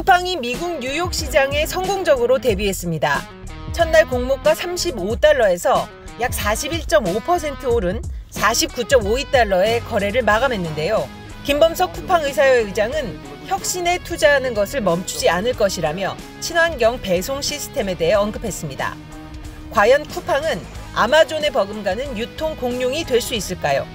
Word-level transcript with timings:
쿠팡이 0.00 0.38
미국 0.38 0.78
뉴욕 0.78 1.12
시장에 1.12 1.66
성공적으로 1.66 2.38
데뷔했습니다. 2.38 3.20
첫날 3.72 4.08
공모가 4.08 4.54
35달러에서 4.54 5.86
약 6.22 6.30
41.5% 6.30 7.70
오른 7.70 8.00
49.52달러의 8.30 9.86
거래를 9.86 10.22
마감했는데요. 10.22 11.06
김범석 11.44 11.92
쿠팡 11.92 12.22
의사회 12.24 12.60
의장은 12.60 13.20
혁신에 13.44 13.98
투자하는 13.98 14.54
것을 14.54 14.80
멈추지 14.80 15.28
않을 15.28 15.52
것이라며 15.52 16.16
친환경 16.40 16.98
배송 17.02 17.42
시스템에 17.42 17.94
대해 17.94 18.14
언급했습니다. 18.14 18.96
과연 19.70 20.06
쿠팡은 20.06 20.62
아마존에 20.94 21.50
버금가는 21.50 22.16
유통 22.16 22.56
공룡이 22.56 23.04
될 23.04 23.20
수 23.20 23.34
있을까요? 23.34 23.86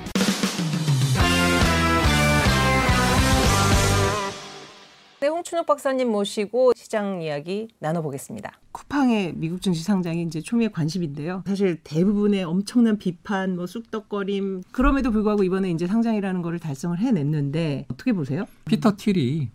네, 5.46 5.48
홍춘욱 5.48 5.68
박사님 5.68 6.12
모시고 6.12 6.74
시장 6.76 7.22
이야기 7.22 7.68
나눠보겠습니다. 7.78 8.52
쿠팡의 8.72 9.34
미국 9.36 9.62
증시 9.62 9.84
상장이 9.84 10.24
이제 10.24 10.42
초미의 10.42 10.72
관심인데요. 10.72 11.44
사실 11.46 11.80
대부분의 11.84 12.44
엄청난 12.44 12.98
비판, 12.98 13.56
뭐 13.56 13.68
쑥덕거림 13.68 14.64
그럼에도 14.72 15.12
불구하고 15.12 15.44
이번에 15.44 15.70
이제 15.70 15.86
상장이라는 15.86 16.42
거를 16.42 16.58
달성을 16.58 16.98
해냈는데 16.98 17.86
어떻게 17.92 18.12
보세요? 18.12 18.46
피터 18.66 18.96
틸이 18.96 19.52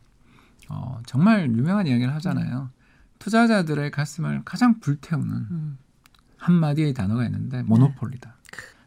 어, 0.68 1.00
정말 1.06 1.50
유명한 1.50 1.88
이야기를 1.88 2.14
하잖아요. 2.14 2.70
투자자들의 3.18 3.90
가슴을 3.90 4.42
가장 4.44 4.78
불태우는 4.78 5.32
음. 5.50 5.78
한마디의 6.36 6.94
단어가 6.94 7.24
있는데 7.24 7.62
모노폴리다. 7.64 8.36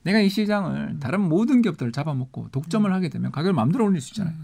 내가 0.03 0.19
이 0.19 0.29
시장을 0.29 0.99
다른 1.01 1.19
모든 1.19 1.61
기업들을 1.61 1.91
잡아먹고 1.91 2.49
독점을 2.51 2.91
하게 2.93 3.09
되면 3.09 3.33
가격을 3.33 3.51
마음대로 3.51 3.83
올릴 3.85 3.99
수 3.99 4.11
있잖아요. 4.13 4.35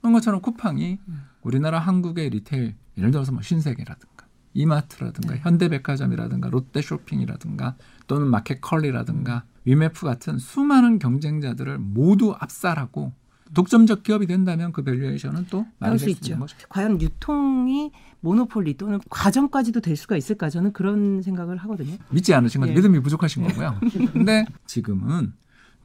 그런 0.00 0.12
것처럼 0.12 0.40
쿠팡이 0.40 0.98
우리나라 1.42 1.78
한국의 1.78 2.30
retail 2.30 2.74
예를 2.96 3.10
들어서 3.10 3.32
뭐 3.32 3.42
신세계라든가 3.42 4.26
이마트라든가 4.54 5.36
현대백화점이라든가 5.36 6.48
롯데쇼핑이라든가 6.50 7.76
또는 8.06 8.28
마켓컬리라든가 8.28 9.44
위메프 9.64 10.04
같은 10.06 10.38
수많은 10.38 10.98
경쟁자들을 10.98 11.78
모두 11.78 12.34
압살하고 12.38 13.12
독점적 13.54 14.02
기업이 14.02 14.26
된다면 14.26 14.72
그 14.72 14.82
valuation은 14.82 15.46
또 15.50 15.66
나올 15.78 15.98
수 15.98 16.10
있죠. 16.10 16.38
거죠. 16.38 16.56
과연 16.68 17.00
유통이 17.00 17.92
monopoly 18.20 18.76
또는 18.76 19.00
과점까지도 19.08 19.80
될 19.80 19.96
수가 19.96 20.16
있을까 20.16 20.50
저는 20.50 20.72
그런 20.72 21.22
생각을 21.22 21.56
하거든요. 21.58 21.96
믿지 22.10 22.34
않으신 22.34 22.60
건 22.60 22.70
예. 22.70 22.74
믿음이 22.74 23.00
부족하신 23.00 23.44
거고요. 23.44 23.78
근데 24.12 24.44
지금은 24.66 25.32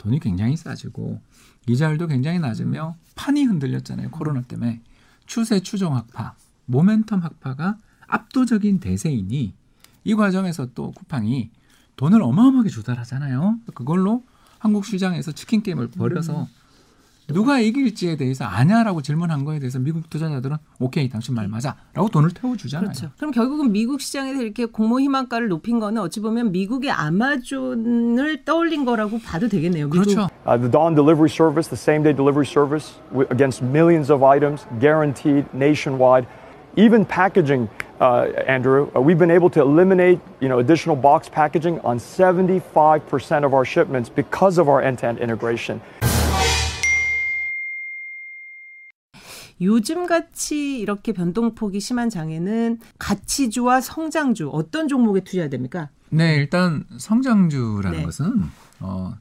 돈이 0.04 0.20
굉장히 0.20 0.58
싸지고 0.58 1.22
이자율도 1.68 2.08
굉장히 2.08 2.40
낮으며 2.40 2.96
판이 3.16 3.46
흔들렸잖아요. 3.46 4.12
코로나 4.12 4.42
때문에 4.42 4.82
추세 5.26 5.62
추종 5.62 5.96
학파, 5.96 6.36
모멘텀 6.70 7.22
학파가 7.22 7.78
압도적인 8.08 8.80
대세이니 8.82 9.54
이 10.04 10.16
과정에서 10.16 10.68
또 10.74 10.92
쿠팡이 10.92 11.52
돈을 11.96 12.22
어마어마하게 12.22 12.70
조달하잖아요. 12.70 13.60
그걸로 13.74 14.24
한국 14.60 14.86
시장에서 14.86 15.32
치킨 15.32 15.64
게임을 15.64 15.92
벌여서 15.92 16.48
누가 17.28 17.60
이길지에 17.60 18.18
대해서 18.18 18.46
아냐라고 18.46 19.02
질문한 19.02 19.46
거에 19.46 19.60
대해서 19.60 19.80
미국 19.80 20.10
투자자들은 20.10 20.58
오케이 20.80 21.10
당신 21.10 21.36
말 21.36 21.48
맞아라고 21.48 22.10
돈을 22.12 22.32
태워주잖아요. 22.32 22.90
그렇죠. 22.90 23.10
그럼 23.18 23.32
결국은 23.32 23.72
미국 23.72 24.02
시장에서 24.02 24.42
이렇게 24.42 24.66
공모 24.66 25.00
희망가를 25.00 25.48
높인 25.48 25.80
거는 25.80 26.02
어찌 26.02 26.20
보면 26.20 26.52
미국의 26.52 26.92
아마존을 26.92 28.44
떠올린 28.44 28.86
거라고 28.86 29.20
봐도 29.20 29.48
되겠네요. 29.48 29.88
미국 29.88 30.04
그렇죠. 30.04 30.28
Uh, 30.46 30.58
the 30.58 30.70
Dawn 30.70 30.96
delivery 30.96 31.30
service, 31.30 31.70
the 31.70 31.80
same 31.80 32.04
day 32.04 32.14
delivery 32.14 32.46
service 32.46 33.00
against 33.32 33.64
millions 33.64 34.12
of 34.12 34.24
items, 34.24 34.66
guaranteed 34.80 35.46
nationwide. 35.54 36.28
Even 36.76 37.06
packaging, 37.06 37.70
uh, 38.02 38.26
Andrew, 38.48 38.90
uh, 38.96 39.00
we've 39.00 39.20
been 39.20 39.32
able 39.32 39.50
to 39.52 39.62
eliminate 39.62 40.20
you 40.42 40.50
know, 40.50 40.58
additional 40.60 40.96
box 40.96 41.30
packaging 41.30 41.80
on 41.82 42.00
75% 42.00 43.46
of 43.46 43.54
our 43.54 43.64
shipments 43.64 44.10
because 44.10 44.58
of 44.58 44.68
our 44.68 44.82
end 44.82 44.98
to 45.00 45.08
end 45.08 45.20
integration. 45.20 45.80
요즘 49.64 50.06
같이 50.06 50.80
이렇게 50.80 51.14
변동폭이 51.14 51.80
심한 51.80 52.10
장에는 52.10 52.80
가치주와 53.00 53.82
성장주 53.82 54.50
어떤 54.52 54.88
종목에 54.88 55.22
투자해야 55.22 55.50
됩니까? 55.50 55.90
네, 56.10 56.36
일단 56.36 56.86
성장주라는 56.98 58.00
네. 58.00 58.06
것은 58.06 58.44
어, 58.80 59.14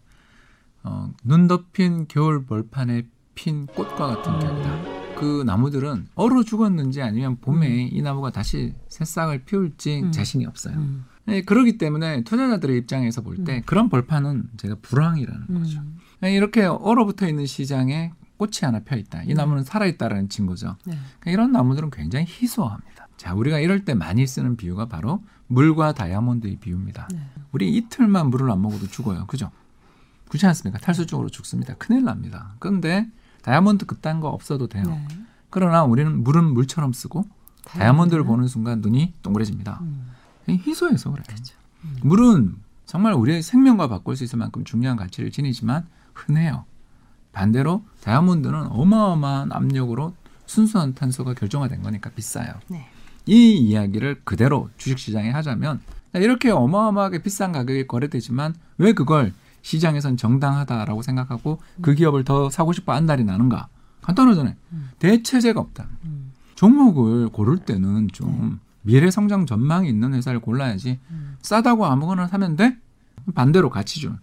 어, 0.83 1.11
눈 1.25 1.49
덮인 1.49 2.07
겨울 2.09 2.45
벌판에 2.45 3.07
핀 3.35 3.67
꽃과 3.67 4.07
같은 4.17 4.39
격이다. 4.39 5.15
그 5.19 5.43
나무들은 5.47 6.09
얼어 6.17 6.43
죽었는지 6.43 7.01
아니면 7.01 7.37
봄에 7.41 7.89
이 7.93 8.03
나무가 8.03 8.31
다시 8.31 8.75
새싹을 8.89 9.45
피울지 9.45 10.11
자신이 10.11 10.45
없어요. 10.47 10.77
음. 10.77 11.05
네, 11.25 11.43
그렇기 11.43 11.79
때문에 11.79 12.25
투자자들의 12.25 12.77
입장에서 12.79 13.23
볼 13.23 13.45
때 13.45 13.63
그런 13.65 13.89
벌판은 13.89 14.51
제가 14.57 14.77
불황이라는 14.83 15.47
거죠. 15.55 15.79
음. 15.79 15.99
네, 16.21 16.35
이렇게 16.35 16.65
얼어붙어 16.65 17.29
있는 17.29 17.47
시장에 17.47 18.13
꽃이 18.43 18.59
하나 18.63 18.81
펴 18.81 18.97
있다. 18.97 19.23
이 19.23 19.35
나무는 19.35 19.63
살아 19.63 19.87
있다라는 19.87 20.29
증거죠. 20.29 20.77
네. 20.85 20.99
그러니까 21.21 21.31
이런 21.31 21.53
나무들은 21.53 21.91
굉장히 21.91 22.27
희소합니다. 22.29 23.07
자, 23.17 23.35
우리가 23.35 23.61
이럴 23.61 23.85
때 23.85 23.95
많이 23.95 24.27
쓰는 24.27 24.57
비유가 24.57 24.87
바로 24.87 25.23
물과 25.47 25.95
다이아몬드의 25.95 26.57
비유입니다. 26.57 27.07
네. 27.13 27.21
우리 27.53 27.73
이틀만 27.77 28.31
물을 28.31 28.51
안 28.51 28.61
먹어도 28.61 28.89
죽어요. 28.89 29.27
그죠? 29.29 29.53
그렇지 30.29 30.45
않습니까? 30.47 30.81
탈수적으로 30.81 31.29
죽습니다. 31.29 31.75
큰일 31.75 32.03
납니다. 32.03 32.57
그런데 32.59 33.09
다이아몬드 33.43 33.87
그딴 33.87 34.19
거 34.19 34.29
없어도 34.29 34.67
돼요. 34.67 34.83
네. 34.87 35.07
그러나 35.49 35.85
우리는 35.85 36.25
물은 36.25 36.53
물처럼 36.53 36.93
쓰고 36.93 37.25
다이아몬드를 37.67 38.25
보는 38.25 38.49
순간 38.49 38.81
눈이 38.81 39.15
동그래집니다. 39.23 39.79
음. 39.83 40.11
희소해서 40.49 41.13
그래요. 41.13 41.25
물은 42.03 42.57
정말 42.87 43.13
우리의 43.13 43.43
생명과 43.43 43.87
바꿀 43.87 44.17
수 44.17 44.25
있을 44.25 44.39
만큼 44.39 44.65
중요한 44.65 44.97
가치를 44.97 45.31
지니지만 45.31 45.87
흔해요. 46.13 46.65
반대로 47.33 47.85
다이아몬드는 48.03 48.67
어마어마한 48.71 49.53
압력으로 49.53 50.15
순수한 50.47 50.95
탄소가 50.95 51.35
결정화된 51.35 51.83
거니까 51.83 52.11
비싸요. 52.11 52.53
네. 52.69 52.89
이 53.27 53.57
이야기를 53.57 54.23
그대로 54.25 54.69
주식시장에 54.77 55.31
하자면 55.31 55.81
이렇게 56.15 56.51
어마어마하게 56.51 57.23
비싼 57.23 57.53
가격에 57.53 57.87
거래되지만 57.87 58.55
왜 58.79 58.93
그걸 58.93 59.33
시장에선 59.63 60.17
정당하다라고 60.17 61.03
생각하고 61.03 61.61
그 61.81 61.95
기업을 61.95 62.25
더 62.25 62.51
사고 62.51 62.73
싶어 62.73 62.93
한달이 62.93 63.25
나는가? 63.25 63.69
간단하잖아요. 64.03 64.55
대체제가 64.99 65.61
없다. 65.61 65.87
음. 66.05 66.33
종목을 66.57 67.29
고를 67.29 67.59
때는 67.59 68.09
좀 68.13 68.61
미래 68.83 69.11
성장 69.11 69.47
전망이 69.47 69.89
있는 69.89 70.13
회사를 70.15 70.41
골라야지 70.41 70.99
싸다고 71.41 71.87
아무거나 71.87 72.27
사면 72.27 72.57
돼? 72.57 72.77
반대로 73.35 73.71
가치준. 73.71 74.19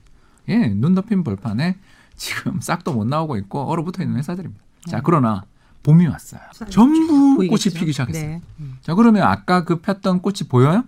예, 0.50 0.68
눈 0.68 0.94
덮인 0.96 1.24
벌판에 1.24 1.78
지금 2.19 2.59
싹도 2.62 2.94
못 2.94 3.06
나오고 3.07 3.38
있고 3.38 3.62
얼어붙어 3.63 4.03
있는 4.03 4.18
회사들입니다. 4.18 4.62
자, 4.88 5.02
그러나 5.03 5.44
봄이 5.84 6.06
왔어요. 6.07 6.41
전부 6.69 7.35
꽃이 7.38 7.47
보이겠죠? 7.47 7.80
피기 7.80 7.91
시작했어요. 7.94 8.28
네. 8.30 8.41
음. 8.59 8.78
자, 8.81 8.94
그러면 8.94 9.24
아까 9.24 9.63
그 9.63 9.80
폈던 9.80 10.22
꽃이 10.22 10.40
보여요? 10.50 10.84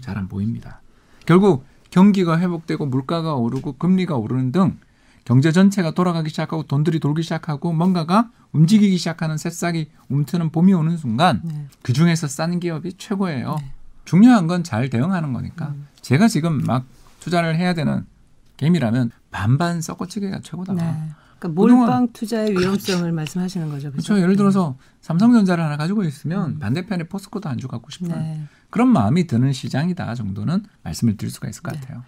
잘안 0.00 0.28
보입니다. 0.28 0.80
결국 1.26 1.64
경기가 1.90 2.38
회복되고 2.38 2.86
물가가 2.86 3.34
오르고 3.34 3.72
금리가 3.76 4.16
오르는 4.16 4.50
등 4.52 4.78
경제 5.24 5.52
전체가 5.52 5.90
돌아가기 5.90 6.30
시작하고 6.30 6.62
돈들이 6.62 7.00
돌기 7.00 7.22
시작하고 7.22 7.72
뭔가가 7.74 8.30
움직이기 8.52 8.96
시작하는 8.96 9.36
새싹이 9.36 9.90
움트는 10.08 10.50
봄이 10.50 10.72
오는 10.72 10.96
순간 10.96 11.42
네. 11.44 11.66
그 11.82 11.92
중에서 11.92 12.28
싼 12.28 12.58
기업이 12.60 12.94
최고예요. 12.96 13.58
중요한 14.06 14.46
건 14.46 14.62
잘 14.64 14.88
대응하는 14.88 15.34
거니까 15.34 15.74
제가 16.00 16.28
지금 16.28 16.62
막 16.64 16.86
투자를 17.20 17.56
해야 17.58 17.74
되는 17.74 18.06
게임이라면 18.56 19.10
반반 19.30 19.80
섞어치기가 19.80 20.40
최고다. 20.40 20.72
네. 20.74 20.80
그러니까 21.38 21.60
그동안- 21.62 21.76
몰빵 21.78 22.08
투자의 22.12 22.50
위험성을 22.52 23.10
말씀하시는 23.12 23.68
거죠. 23.68 23.92
그렇죠? 23.92 24.08
그렇죠. 24.14 24.22
예를 24.22 24.36
들어서 24.36 24.76
삼성전자를 25.02 25.62
하나 25.62 25.76
가지고 25.76 26.02
있으면 26.04 26.58
반대편에 26.58 27.04
포스코도 27.04 27.48
안주 27.48 27.68
갖고 27.68 27.90
싶은 27.90 28.08
네. 28.08 28.42
그런 28.70 28.88
마음이 28.88 29.26
드는 29.26 29.52
시장이다 29.52 30.14
정도는 30.14 30.64
말씀을 30.82 31.16
드릴 31.16 31.30
수가 31.30 31.48
있을 31.48 31.62
것 31.62 31.72
네. 31.72 31.80
같아요. 31.80 32.02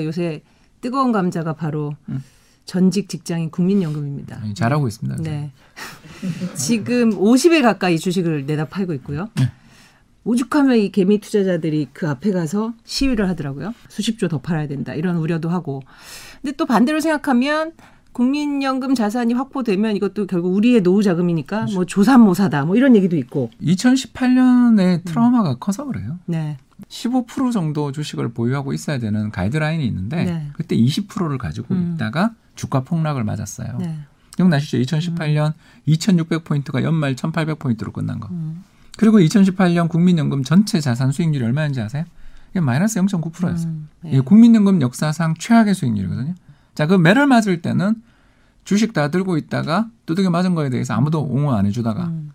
요새 0.00 0.42
뜨거운 0.80 1.12
감자가 1.12 1.52
바로 1.54 1.94
음. 2.08 2.22
전직 2.64 3.08
직장인 3.08 3.50
국민연금입니다. 3.50 4.40
네, 4.44 4.54
잘하고 4.54 4.86
있습니다. 4.88 5.22
네. 5.22 5.50
지금 6.54 7.10
50에 7.10 7.62
가까이 7.62 7.98
주식을 7.98 8.46
내다 8.46 8.66
팔고 8.66 8.94
있고요. 8.94 9.28
네. 9.36 9.50
오죽하면 10.24 10.76
이 10.78 10.90
개미 10.92 11.18
투자자들이 11.18 11.88
그 11.92 12.08
앞에 12.08 12.30
가서 12.32 12.74
시위를 12.84 13.28
하더라고요. 13.28 13.74
수십 13.88 14.18
조 14.18 14.28
더 14.28 14.38
팔아야 14.40 14.68
된다. 14.68 14.94
이런 14.94 15.16
우려도 15.16 15.48
하고. 15.48 15.82
근데 16.42 16.56
또 16.56 16.66
반대로 16.66 17.00
생각하면 17.00 17.72
국민연금 18.12 18.94
자산이 18.94 19.34
확보되면 19.34 19.96
이것도 19.96 20.26
결국 20.26 20.54
우리의 20.54 20.82
노후 20.82 21.02
자금이니까 21.02 21.56
그렇죠. 21.60 21.74
뭐 21.74 21.84
조삼모사다. 21.86 22.64
뭐 22.64 22.76
이런 22.76 22.96
얘기도 22.96 23.16
있고. 23.16 23.50
2018년에 23.62 25.04
트라우마가 25.04 25.56
커서 25.58 25.84
그래요. 25.86 26.18
네. 26.26 26.56
15% 26.88 27.52
정도 27.52 27.92
주식을 27.92 28.32
보유하고 28.32 28.72
있어야 28.72 28.98
되는 28.98 29.30
가이드라인이 29.30 29.84
있는데 29.86 30.24
네. 30.24 30.50
그때 30.54 30.76
20%를 30.76 31.38
가지고 31.38 31.74
음. 31.74 31.92
있다가 31.94 32.34
주가 32.56 32.80
폭락을 32.82 33.22
맞았어요. 33.24 33.78
네. 33.78 33.98
기억나시죠? 34.36 34.78
2018년 34.78 35.52
2,600포인트가 35.88 36.82
연말 36.82 37.14
1,800포인트로 37.14 37.92
끝난 37.92 38.18
거. 38.18 38.28
그리고 39.00 39.18
2018년 39.18 39.88
국민연금 39.88 40.42
전체 40.44 40.78
자산 40.78 41.10
수익률이 41.10 41.42
얼마인지 41.42 41.80
아세요? 41.80 42.04
이게 42.50 42.60
마이너스 42.60 43.00
0.9%였어요. 43.00 43.70
음, 43.70 43.88
네. 44.02 44.10
이게 44.10 44.20
국민연금 44.20 44.82
역사상 44.82 45.36
최악의 45.38 45.74
수익률이거든요. 45.74 46.34
자, 46.74 46.86
그 46.86 46.96
매를 46.96 47.26
맞을 47.26 47.62
때는 47.62 47.94
주식 48.64 48.92
다 48.92 49.08
들고 49.08 49.38
있다가 49.38 49.88
두들겨 50.04 50.28
맞은 50.28 50.54
거에 50.54 50.68
대해서 50.68 50.92
아무도 50.92 51.22
옹호 51.22 51.50
안 51.54 51.64
해주다가 51.64 52.08
음. 52.08 52.32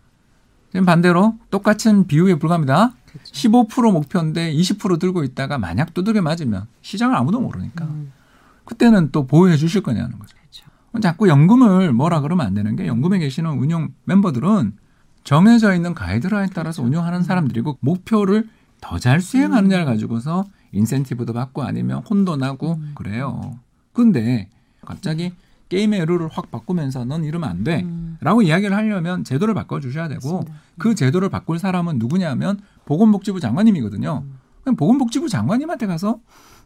지금 0.71 0.87
반대로 0.87 1.37
똑같은 1.51 2.07
비유에 2.07 2.39
불과합니다. 2.39 2.93
그렇죠. 3.05 3.31
15% 3.31 3.91
목표인데 3.91 4.51
20% 4.51 4.99
들고 4.99 5.23
있다가 5.23 5.59
만약 5.59 5.93
두들겨 5.93 6.23
맞으면 6.23 6.65
시장을 6.81 7.15
아무도 7.15 7.41
모르니까 7.41 7.85
음. 7.85 8.11
그때는 8.63 9.11
또 9.11 9.27
보호해 9.27 9.55
주실 9.57 9.83
거냐는 9.83 10.17
거죠. 10.17 10.35
그렇죠. 10.35 10.65
자꾸 10.99 11.27
연금을 11.29 11.93
뭐라 11.93 12.21
그러면 12.21 12.47
안 12.47 12.55
되는 12.55 12.75
게 12.75 12.87
연금에 12.87 13.19
계시는 13.19 13.51
운용 13.51 13.89
멤버들은 14.05 14.73
정해져 15.25 15.73
있는 15.73 15.93
가이드라인 15.93 16.49
따라서 16.53 16.81
그렇죠. 16.81 16.87
운용하는 16.87 17.23
사람들이고 17.23 17.79
목표를 17.81 18.47
더잘 18.79 19.17
음. 19.17 19.19
수행하느냐를 19.19 19.83
가지고서 19.83 20.45
인센티브도 20.71 21.33
받고 21.33 21.63
아니면 21.63 22.03
혼도 22.09 22.37
나고 22.37 22.75
음. 22.75 22.91
그래요. 22.95 23.59
근데 23.91 24.49
갑자기 24.85 25.33
게임의 25.69 26.05
룰을 26.05 26.29
확 26.31 26.51
바꾸면서 26.51 27.05
넌 27.05 27.23
이러면 27.23 27.49
안 27.49 27.63
돼. 27.63 27.81
음. 27.81 28.17
라고 28.21 28.43
이야기를 28.43 28.75
하려면 28.75 29.23
제도를 29.23 29.55
바꿔주셔야 29.55 30.07
되고 30.07 30.33
맞습니다. 30.33 30.61
그 30.77 30.93
제도를 30.93 31.29
바꿀 31.29 31.57
사람은 31.57 31.97
누구냐면 31.97 32.59
보건복지부 32.85 33.39
장관님이거든요. 33.39 34.23
음. 34.23 34.39
그럼 34.61 34.75
보건복지부 34.75 35.27
장관님한테 35.27 35.87
가서 35.87 36.19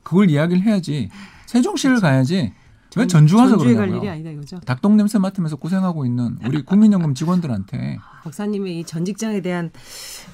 그걸 0.03 0.29
이야기를 0.29 0.63
해야지 0.63 1.09
세종시를 1.45 2.01
가야지 2.01 2.53
왜 2.97 3.05
전주 3.07 3.37
가서 3.37 3.49
전주에 3.51 3.75
갈 3.75 3.87
그러냐고요. 3.87 4.01
일이 4.01 4.09
아니다 4.09 4.29
이거죠. 4.31 4.59
닭똥 4.61 4.97
냄새 4.97 5.19
맡으면서 5.19 5.57
고생하고 5.57 6.05
있는 6.05 6.37
우리 6.43 6.63
국민연금 6.63 7.13
직원들한테 7.13 7.99
박사님의 8.23 8.79
이 8.79 8.83
전 8.83 9.05
직장에 9.05 9.41
대한 9.41 9.71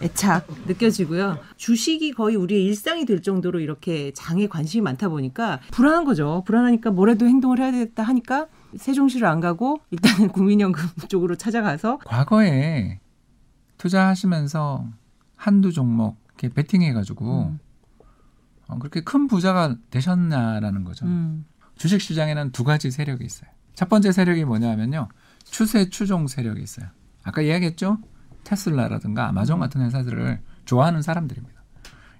애착 0.01 0.47
느껴지고요. 0.67 1.37
주식이 1.57 2.13
거의 2.13 2.35
우리의 2.37 2.63
일상이 2.65 3.05
될 3.05 3.21
정도로 3.21 3.59
이렇게 3.59 4.11
장에 4.13 4.47
관심이 4.47 4.81
많다 4.81 5.09
보니까 5.09 5.59
불안한 5.71 6.05
거죠. 6.05 6.43
불안하니까 6.45 6.91
뭐라도 6.91 7.25
행동을 7.27 7.59
해야 7.59 7.71
되겠다 7.71 8.03
하니까 8.03 8.47
세종시를 8.77 9.27
안 9.27 9.39
가고 9.41 9.79
일단은 9.91 10.29
국민연금 10.29 10.81
쪽으로 11.09 11.35
찾아가서 11.35 11.99
과거에 12.05 12.99
투자하시면서 13.77 14.87
한두 15.35 15.71
종목 15.71 16.17
이렇게 16.29 16.49
베팅해가지고 16.53 17.41
음. 17.49 17.59
어, 18.67 18.79
그렇게 18.79 19.01
큰 19.03 19.27
부자가 19.27 19.75
되셨냐라는 19.91 20.83
거죠. 20.85 21.05
음, 21.05 21.45
주식 21.77 22.01
시장에는 22.01 22.51
두 22.51 22.63
가지 22.63 22.91
세력이 22.91 23.23
있어요. 23.25 23.49
첫 23.73 23.89
번째 23.89 24.11
세력이 24.11 24.45
뭐냐면요. 24.45 25.09
추세 25.43 25.89
추종 25.89 26.27
세력이 26.27 26.61
있어요. 26.61 26.87
아까 27.23 27.41
이야기했죠? 27.41 27.97
테슬라라든가 28.43 29.27
아마존 29.27 29.59
같은 29.59 29.81
회사들을 29.81 30.39
좋아하는 30.65 31.01
사람들입니다. 31.01 31.55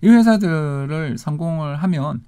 이 0.02 0.10
회사들을 0.10 1.18
성공을 1.18 1.78
하면 1.78 2.24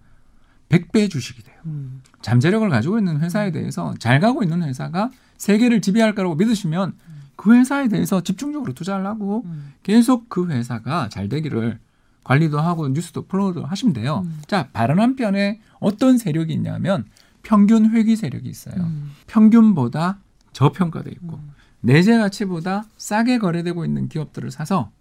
100배 0.69 1.09
주식이 1.09 1.43
돼요. 1.43 1.55
음. 1.65 2.01
잠재력을 2.21 2.67
가지고 2.69 2.97
있는 2.97 3.19
회사에 3.21 3.51
대해서 3.51 3.93
잘 3.99 4.19
가고 4.19 4.43
있는 4.43 4.63
회사가 4.63 5.11
세계를 5.37 5.81
지배할 5.81 6.15
거라고 6.15 6.35
믿으시면 6.35 6.95
그 7.35 7.55
회사에 7.55 7.87
대해서 7.87 8.21
집중적으로 8.21 8.73
투자를 8.73 9.05
하고 9.05 9.43
음. 9.45 9.73
계속 9.83 10.27
그 10.29 10.49
회사가 10.49 11.09
잘 11.09 11.29
되기를 11.29 11.79
관리도 12.23 12.59
하고 12.59 12.89
뉴스도 12.89 13.27
follow도 13.27 13.65
하시면 13.65 13.93
돼요. 13.93 14.23
음. 14.25 14.41
자, 14.47 14.67
다른 14.73 14.99
한편에 14.99 15.61
어떤 15.79 16.17
세력이 16.17 16.53
있냐면 16.53 17.05
평균 17.47 17.91
회귀 17.91 18.17
세력이 18.17 18.49
있어요. 18.49 18.75
음. 18.75 19.11
평균보다 19.27 20.19
저평가돼 20.51 21.11
있고 21.11 21.39
내재 21.79 22.17
가치보다 22.17 22.83
싸게 22.97 23.37
거래되고 23.37 23.85
있는 23.85 24.09
기업들을 24.09 24.51
사서 24.51 24.91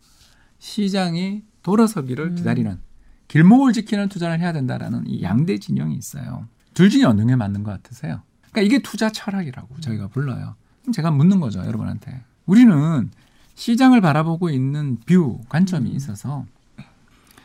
시장이 0.61 1.43
돌아서기를 1.65 2.25
음. 2.27 2.35
기다리는 2.37 2.79
길목을 3.27 3.73
지키는 3.73 4.09
투자를 4.09 4.39
해야 4.39 4.53
된다라는 4.53 5.09
이 5.09 5.25
양대 5.25 5.59
진영이 5.59 5.97
있어요. 5.97 6.47
둘 6.73 6.89
중에 6.89 7.03
어느 7.03 7.27
게 7.27 7.35
맞는 7.35 7.65
것 7.65 7.73
같으세요? 7.73 8.23
그러니까 8.53 8.61
이게 8.61 8.81
투자 8.81 9.11
철학이라고 9.11 9.81
저희가 9.81 10.07
불러요. 10.07 10.55
그럼 10.83 10.93
제가 10.93 11.11
묻는 11.11 11.41
거죠, 11.41 11.59
여러분한테. 11.65 12.23
우리는 12.47 13.11
시장을 13.57 14.01
바라보고 14.01 14.51
있는 14.51 14.99
view, 15.05 15.41
관점이 15.49 15.91
있어서 15.91 16.47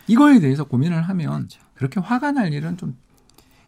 이거에 0.06 0.40
대해서 0.40 0.64
고민을 0.66 1.02
하면 1.02 1.50
그렇게 1.74 2.00
화가 2.00 2.34
날 2.34 2.54
일은 2.54 2.78
좀 2.78 2.96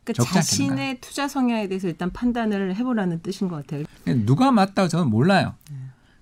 그러니까 0.03 0.13
적지 0.23 0.29
않겠는가? 0.29 0.41
자신의 0.41 1.01
투자 1.01 1.27
성향에 1.27 1.67
대해서 1.67 1.87
일단 1.87 2.11
판단을 2.11 2.75
해보라는 2.75 3.21
뜻인 3.21 3.47
것 3.47 3.55
같아요. 3.57 3.83
누가 4.25 4.51
맞다고 4.51 4.87
저는 4.87 5.07
몰라요. 5.09 5.55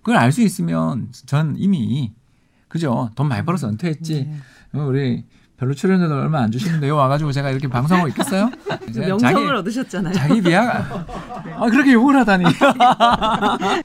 그걸 0.02 0.18
알 0.18 0.32
수 0.32 0.42
있으면 0.42 1.10
전 1.26 1.56
이미 1.58 2.12
그죠 2.68 3.10
돈 3.16 3.28
많이 3.28 3.44
벌어서 3.46 3.68
은퇴했지. 3.70 4.26
네. 4.26 4.80
어, 4.80 4.86
우리 4.86 5.26
별로 5.58 5.74
출연료도 5.76 6.16
얼마 6.16 6.40
안 6.42 6.52
주시는데요. 6.52 6.96
와가지고 6.96 7.32
제가 7.34 7.52
이렇게 7.52 7.68
방송하고 7.68 8.08
있겠어요? 8.10 8.50
명성을 8.96 9.56
얻으셨잖아요. 9.58 10.14
자기 10.14 10.42
비하 10.42 10.64
아 11.58 11.70
그렇게 11.70 11.94
욕을 11.94 12.16
하다니. 12.18 12.46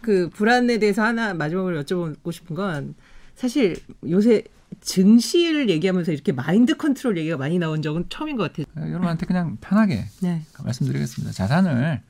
그 0.00 0.30
불안에 0.30 0.78
대해서 0.78 1.02
하나 1.02 1.34
마지막으로 1.34 1.82
여쭤보고 1.82 2.32
싶은 2.32 2.56
건 2.56 2.94
사실 3.34 3.76
요새 4.08 4.42
증시를 4.86 5.68
얘기하면서 5.68 6.12
이렇게 6.12 6.32
마인드 6.32 6.76
컨트롤 6.76 7.18
얘기가 7.18 7.36
많이 7.36 7.58
나온 7.58 7.82
적은 7.82 8.06
처음인 8.08 8.36
것 8.36 8.52
같아요. 8.52 8.66
여러분한테 8.88 9.26
그냥 9.26 9.58
편하게 9.60 10.06
네. 10.20 10.42
말씀드리겠습니다. 10.62 11.32
자산을 11.32 12.00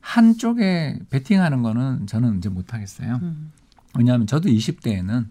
한쪽에 0.00 0.98
베팅하는 1.08 1.62
거는 1.62 2.08
저는 2.08 2.38
이제 2.38 2.48
못하겠어요. 2.48 3.20
음. 3.22 3.52
왜냐하면 3.96 4.26
저도 4.26 4.48
20대에는 4.48 5.26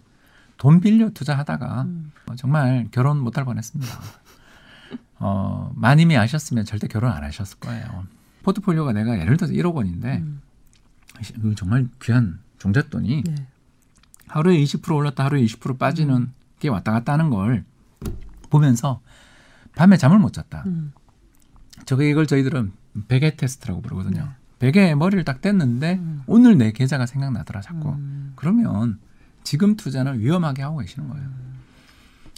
돈 0.57 0.79
빌려 0.79 1.09
투자하다가 1.09 1.81
음. 1.83 2.13
어, 2.27 2.35
정말 2.37 2.87
결혼 2.91 3.19
못할 3.19 3.43
뻔했습니다. 3.43 3.93
어, 5.19 5.73
마님이 5.75 6.15
아셨으면 6.15 6.63
절대 6.63 6.87
결혼 6.87 7.11
안 7.11 7.25
하셨을 7.25 7.59
거예요. 7.59 8.05
포트폴리오가 8.43 8.93
내가 8.93 9.19
예를 9.19 9.35
들어서 9.35 9.53
1억 9.53 9.75
원인데 9.75 10.19
음. 10.19 10.41
정말 11.57 11.89
귀한 12.01 12.39
종잣돈이 12.59 13.23
네. 13.25 13.35
하루에 14.27 14.57
20% 14.63 14.95
올랐다 14.95 15.25
하루에 15.25 15.43
20% 15.43 15.77
빠지는 15.77 16.15
음. 16.15 16.44
게 16.65 16.69
왔다 16.69 16.91
갔다 16.91 17.13
하는 17.13 17.29
걸 17.29 17.63
보면서 18.49 19.01
밤에 19.75 19.97
잠을 19.97 20.17
못 20.17 20.33
잤다. 20.33 20.63
음. 20.65 20.91
저게 21.85 22.09
이걸 22.09 22.25
저희들은 22.25 22.73
베개 23.07 23.35
테스트라고 23.35 23.81
부르거든요. 23.81 24.23
네. 24.23 24.29
베개에 24.59 24.95
머리를 24.95 25.23
딱 25.25 25.41
뗐는데 25.41 25.99
음. 25.99 26.23
오늘 26.25 26.57
내 26.57 26.71
계좌가 26.71 27.05
생각나더라 27.05 27.61
자꾸. 27.61 27.89
음. 27.89 28.33
그러면 28.35 28.99
지금 29.43 29.75
투자는 29.75 30.19
위험하게 30.19 30.63
하고 30.63 30.79
계시는 30.79 31.07
거예요. 31.07 31.29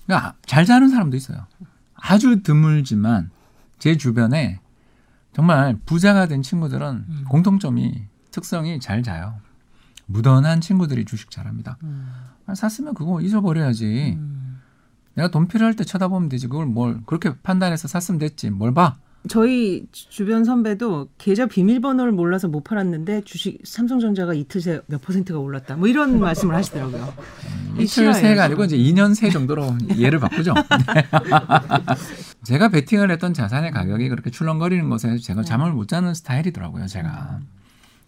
그러니까 0.06 0.36
잘 0.46 0.66
자는 0.66 0.90
사람도 0.90 1.16
있어요. 1.16 1.46
아주 1.96 2.44
드물지만 2.44 3.30
제 3.80 3.96
주변에 3.96 4.60
정말 5.34 5.78
부자가 5.86 6.28
된 6.28 6.42
친구들은 6.42 7.06
음. 7.08 7.26
공통점이 7.30 8.08
특성이 8.32 8.80
잘 8.80 9.04
자요. 9.04 9.40
무던한 10.08 10.60
친구들이 10.62 11.06
주식 11.06 11.30
잘합니다. 11.32 11.78
음. 11.84 12.08
아, 12.48 12.56
샀으면 12.56 12.94
그거 12.96 13.22
잊어버려야지. 13.22 14.16
음. 14.18 14.60
내가 15.14 15.30
돈 15.30 15.48
필요할 15.48 15.76
때 15.76 15.84
쳐다보면 15.84 16.30
되지. 16.30 16.48
그걸 16.48 16.66
뭘 16.66 17.02
그렇게 17.06 17.34
판단해서 17.44 17.88
샀으면 17.88 18.18
됐지. 18.20 18.50
뭘 18.50 18.74
봐. 18.74 18.96
저희 19.30 19.86
주- 19.92 20.10
주변 20.10 20.46
선배도 20.46 21.10
계좌 21.18 21.48
비밀번호를 21.48 22.14
몰라서 22.14 22.48
못 22.48 22.64
팔았는데 22.64 23.24
주식 23.26 23.60
삼성전자가 23.66 24.34
이틀 24.34 24.62
새 24.62 24.80
몇 24.88 25.02
퍼센트가 25.02 25.40
올랐다. 25.40 25.76
뭐 25.76 25.88
이런 25.90 26.20
말씀을 26.22 26.56
하시더라고요. 26.56 27.14
이 27.78 27.84
이틀 27.84 28.14
새가. 28.14 28.46
아니고 28.46 28.64
이제 28.66 28.78
2년 28.78 29.16
새 29.16 29.30
정도로 29.30 29.76
예를 29.98 30.20
바꾸죠. 30.20 30.54
네. 30.54 30.64
제가 32.44 32.70
베팅을 32.70 33.12
했던 33.12 33.34
자산의 33.34 33.72
가격이 33.72 34.08
그렇게 34.10 34.30
출렁거리는 34.30 34.88
것에 34.90 35.18
제가 35.18 35.44
잠을 35.44 35.74
못 35.74 35.88
자는 35.90 36.14
스타일이더라고요. 36.14 36.88
제가. 36.88 37.40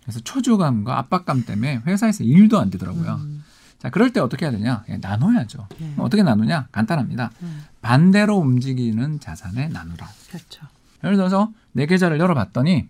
그래서 0.10 0.22
초조감과 0.22 0.98
압박감 0.98 1.46
때문에 1.46 1.82
회사에서 1.86 2.24
일도 2.24 2.60
안 2.60 2.72
되더라고요. 2.72 3.20
음. 3.22 3.44
자, 3.78 3.92
그럴 3.92 4.12
때 4.12 4.20
어떻게 4.20 4.46
해야 4.46 4.52
되냐? 4.52 4.82
그냥 4.84 5.00
나눠야죠. 5.02 5.68
네. 5.78 5.92
그럼 5.92 6.06
어떻게 6.06 6.24
나누냐? 6.24 6.68
간단합니다. 6.72 7.32
음. 7.44 7.64
반대로 7.82 8.38
움직이는 8.38 9.20
자산에 9.20 9.68
나누라. 9.70 10.10
그렇죠. 10.30 10.66
예를 11.04 11.16
들어서 11.16 11.54
내 11.74 11.86
계좌를 11.86 12.20
열어봤더니 12.20 12.90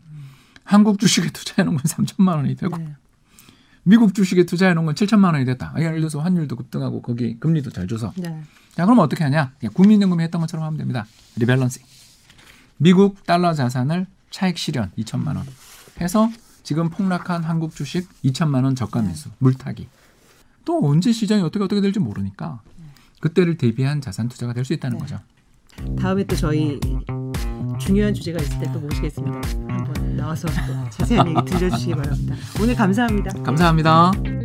한국 0.63 0.97
주식에 0.97 1.29
투자해 1.29 1.65
놓은 1.65 1.75
건 1.75 1.83
3천만 1.83 2.37
원이 2.37 2.55
되고 2.55 2.77
네. 2.77 2.95
미국 3.83 4.13
주식에 4.13 4.45
투자해 4.45 4.73
놓은 4.73 4.85
건 4.85 4.95
7천만 4.95 5.33
원이 5.33 5.43
됐다. 5.43 5.73
아, 5.75 5.81
예를 5.81 5.99
들어서 5.99 6.21
환율도 6.21 6.55
급등하고 6.55 7.01
거기 7.01 7.37
금리도 7.39 7.69
잘 7.71 7.87
줘서. 7.87 8.13
네. 8.15 8.41
자, 8.75 8.85
그럼 8.85 8.99
어떻게 8.99 9.25
하냐? 9.25 9.51
국민연금이 9.73 10.23
했던 10.23 10.39
것처럼 10.39 10.65
하면 10.65 10.77
됩니다. 10.77 11.05
리밸런싱. 11.35 11.83
미국 12.77 13.25
달러 13.25 13.53
자산을 13.53 14.07
차익 14.31 14.57
실현 14.57 14.91
2천만 14.97 15.35
원 15.35 15.45
해서 15.99 16.29
지금 16.63 16.89
폭락한 16.89 17.43
한국 17.43 17.75
주식 17.75 18.07
2천만 18.23 18.63
원 18.63 18.75
저가 18.75 19.01
매수 19.01 19.29
물타기. 19.39 19.87
또 20.65 20.79
언제 20.87 21.11
시장이 21.11 21.41
어떻게 21.41 21.63
어떻게 21.63 21.81
될지 21.81 21.99
모르니까 21.99 22.61
그때를 23.21 23.57
대비한 23.57 24.01
자산 24.01 24.29
투자가 24.29 24.53
될 24.53 24.65
수 24.65 24.73
있다는 24.73 24.97
네. 24.97 25.01
거죠. 25.03 25.19
다음에 25.97 26.23
또 26.25 26.35
저희 26.35 26.79
중요한 27.79 28.13
주제가 28.13 28.41
있을 28.41 28.59
때 28.59 28.71
또 28.73 28.79
모시겠습니다. 28.79 29.35
한번 29.67 30.15
나와서 30.17 30.47
또 30.47 30.89
자세한 30.89 31.27
얘기 31.29 31.45
들려주시기 31.45 31.93
바랍니다. 31.95 32.35
오늘 32.61 32.75
감사합니다. 32.75 33.41
감사합니다. 33.43 34.38